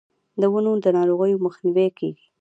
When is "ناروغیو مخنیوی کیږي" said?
0.97-2.23